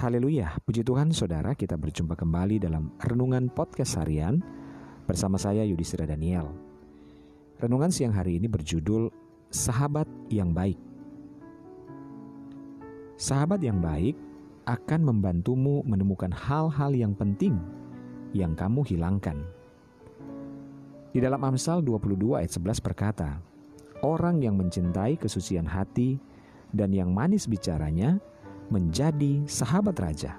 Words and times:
Haleluya, 0.00 0.56
puji 0.64 0.80
Tuhan 0.80 1.12
saudara 1.12 1.52
kita 1.52 1.76
berjumpa 1.76 2.16
kembali 2.16 2.56
dalam 2.56 2.88
Renungan 3.04 3.52
Podcast 3.52 4.00
Harian 4.00 4.40
bersama 5.04 5.36
saya 5.36 5.60
Yudhistira 5.60 6.08
Daniel. 6.08 6.56
Renungan 7.60 7.92
siang 7.92 8.16
hari 8.16 8.40
ini 8.40 8.48
berjudul 8.48 9.12
Sahabat 9.52 10.08
yang 10.32 10.56
Baik. 10.56 10.80
Sahabat 13.20 13.60
yang 13.60 13.84
baik 13.84 14.16
akan 14.64 15.04
membantumu 15.04 15.84
menemukan 15.84 16.32
hal-hal 16.32 16.96
yang 16.96 17.12
penting 17.12 17.60
yang 18.32 18.56
kamu 18.56 18.80
hilangkan. 18.88 19.44
Di 21.12 21.20
dalam 21.20 21.44
Amsal 21.44 21.84
22 21.84 22.40
ayat 22.40 22.48
11 22.48 22.80
berkata, 22.80 23.36
Orang 24.00 24.40
yang 24.40 24.56
mencintai 24.56 25.20
kesucian 25.20 25.68
hati 25.68 26.16
dan 26.72 26.88
yang 26.88 27.12
manis 27.12 27.44
bicaranya, 27.44 28.16
menjadi 28.70 29.44
sahabat 29.50 29.98
raja. 29.98 30.38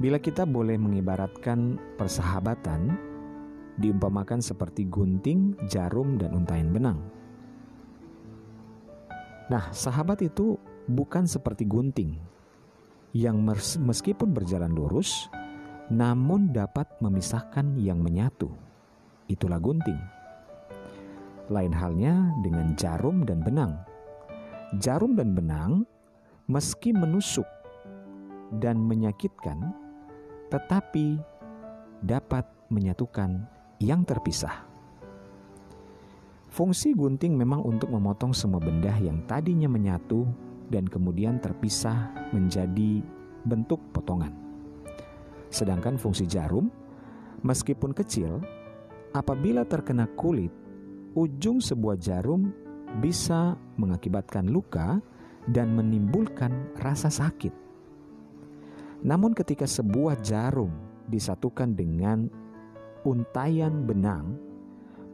Bila 0.00 0.16
kita 0.16 0.48
boleh 0.48 0.80
mengibaratkan 0.80 1.76
persahabatan, 2.00 2.96
diumpamakan 3.76 4.40
seperti 4.40 4.88
gunting, 4.88 5.60
jarum, 5.68 6.16
dan 6.16 6.32
untaian 6.32 6.72
benang. 6.72 6.98
Nah, 9.52 9.68
sahabat 9.76 10.24
itu 10.24 10.56
bukan 10.88 11.28
seperti 11.28 11.68
gunting 11.68 12.16
yang 13.12 13.44
meskipun 13.84 14.32
berjalan 14.32 14.72
lurus, 14.72 15.28
namun 15.92 16.48
dapat 16.48 16.88
memisahkan 17.04 17.76
yang 17.76 18.00
menyatu. 18.00 18.48
Itulah 19.28 19.60
gunting. 19.60 20.00
Lain 21.52 21.74
halnya 21.76 22.30
dengan 22.40 22.72
jarum 22.78 23.26
dan 23.26 23.42
benang 23.44 23.74
Jarum 24.78 25.18
dan 25.18 25.34
benang, 25.34 25.82
meski 26.50 26.90
menusuk 26.90 27.46
dan 28.58 28.82
menyakitkan, 28.82 29.70
tetapi 30.50 31.22
dapat 32.02 32.42
menyatukan 32.74 33.46
yang 33.78 34.02
terpisah. 34.02 34.66
Fungsi 36.50 36.90
gunting 36.98 37.38
memang 37.38 37.62
untuk 37.62 37.94
memotong 37.94 38.34
semua 38.34 38.58
benda 38.58 38.90
yang 38.98 39.22
tadinya 39.30 39.70
menyatu 39.70 40.26
dan 40.66 40.90
kemudian 40.90 41.38
terpisah 41.38 42.10
menjadi 42.34 42.98
bentuk 43.46 43.78
potongan. 43.94 44.34
Sedangkan 45.54 45.94
fungsi 45.94 46.26
jarum, 46.26 46.66
meskipun 47.46 47.94
kecil, 47.94 48.42
apabila 49.14 49.62
terkena 49.62 50.10
kulit, 50.18 50.50
ujung 51.14 51.62
sebuah 51.62 51.94
jarum 52.02 52.50
bisa 52.98 53.54
mengakibatkan 53.78 54.50
luka 54.50 54.98
dan 55.48 55.72
menimbulkan 55.72 56.76
rasa 56.80 57.08
sakit. 57.08 57.52
Namun, 59.00 59.32
ketika 59.32 59.64
sebuah 59.64 60.20
jarum 60.20 60.72
disatukan 61.08 61.72
dengan 61.72 62.28
untayan 63.08 63.88
benang, 63.88 64.36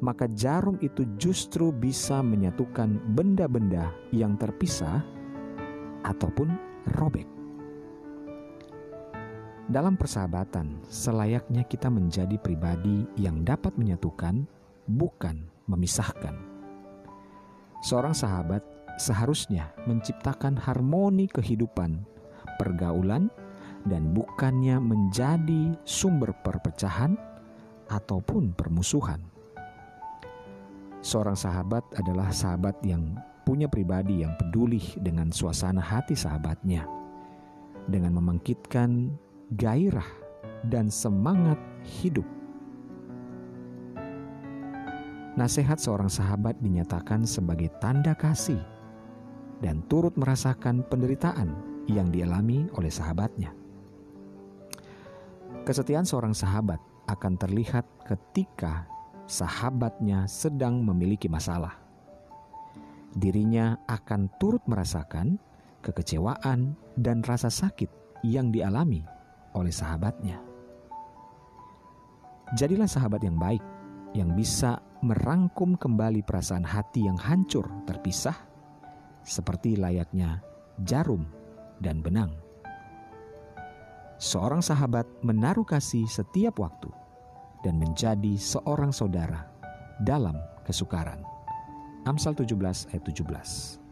maka 0.03 0.29
jarum 0.35 0.77
itu 0.83 1.07
justru 1.17 1.71
bisa 1.71 2.21
menyatukan 2.21 3.01
benda-benda 3.15 3.95
yang 4.11 4.35
terpisah 4.37 5.01
ataupun 6.05 6.53
robek. 6.99 7.27
Dalam 9.67 9.99
persahabatan, 9.99 10.79
selayaknya 10.87 11.67
kita 11.67 11.91
menjadi 11.91 12.39
pribadi 12.39 13.03
yang 13.19 13.43
dapat 13.43 13.75
menyatukan, 13.75 14.47
bukan 14.87 15.43
memisahkan. 15.67 16.39
Seorang 17.83 18.15
sahabat 18.15 18.63
seharusnya 18.97 19.73
menciptakan 19.85 20.57
harmoni 20.57 21.29
kehidupan, 21.29 22.03
pergaulan, 22.57 23.29
dan 23.87 24.11
bukannya 24.13 24.81
menjadi 24.83 25.77
sumber 25.87 26.35
perpecahan 26.43 27.15
ataupun 27.87 28.57
permusuhan. 28.57 29.23
Seorang 31.05 31.39
sahabat 31.39 31.87
adalah 31.95 32.35
sahabat 32.35 32.83
yang 32.83 33.15
punya 33.47 33.71
pribadi 33.71 34.27
yang 34.27 34.35
peduli 34.35 34.83
dengan 34.99 35.31
suasana 35.31 35.79
hati 35.79 36.19
sahabatnya, 36.19 36.83
dengan 37.87 38.19
membangkitkan 38.19 39.15
gairah 39.55 40.09
dan 40.67 40.91
semangat 40.91 41.61
hidup 41.87 42.27
Nasihat 45.37 45.77
seorang 45.77 46.09
sahabat 46.09 46.57
dinyatakan 46.65 47.29
sebagai 47.29 47.69
tanda 47.77 48.17
kasih 48.17 48.57
dan 49.61 49.85
turut 49.89 50.15
merasakan 50.21 50.85
penderitaan 50.87 51.53
yang 51.89 52.11
dialami 52.11 52.69
oleh 52.77 52.91
sahabatnya. 52.93 53.55
Kesetiaan 55.67 56.07
seorang 56.07 56.35
sahabat 56.35 56.79
akan 57.11 57.35
terlihat 57.39 57.87
ketika 58.07 58.87
sahabatnya 59.27 60.31
sedang 60.31 60.83
memiliki 60.83 61.27
masalah. 61.27 61.75
Dirinya 63.17 63.81
akan 63.89 64.31
turut 64.39 64.63
merasakan 64.71 65.41
kekecewaan 65.83 66.79
dan 66.95 67.23
rasa 67.27 67.51
sakit 67.51 67.89
yang 68.23 68.55
dialami 68.55 69.03
oleh 69.59 69.75
sahabatnya. 69.75 70.39
Jadilah 72.55 72.87
sahabat 72.87 73.27
yang 73.27 73.35
baik 73.35 73.63
yang 74.15 74.39
bisa 74.39 74.79
merangkum 75.03 75.75
kembali 75.75 76.23
perasaan 76.23 76.63
hati 76.63 77.11
yang 77.11 77.19
hancur 77.19 77.67
terpisah, 77.91 78.46
seperti 79.27 79.75
layaknya 79.75 80.39
jarum 80.87 81.27
dan 81.83 82.01
benang. 82.01 82.31
Seorang 84.17 84.65
sahabat 84.65 85.05
menaruh 85.21 85.67
kasih 85.67 86.09
setiap 86.09 86.57
waktu 86.63 86.89
dan 87.61 87.77
menjadi 87.77 88.39
seorang 88.39 88.95
saudara 88.95 89.45
dalam 90.01 90.39
kesukaran. 90.65 91.21
Amsal 92.07 92.33
17 92.33 92.95
ayat 92.95 93.03
17. 93.03 93.83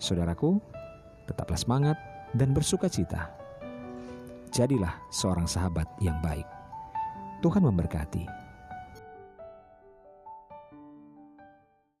Saudaraku, 0.00 0.56
tetaplah 1.28 1.60
semangat 1.60 2.00
dan 2.32 2.56
bersuka 2.56 2.88
cita. 2.88 3.28
Jadilah 4.48 4.96
seorang 5.12 5.44
sahabat 5.44 5.86
yang 6.00 6.16
baik. 6.24 6.48
Tuhan 7.44 7.62
memberkati. 7.62 8.47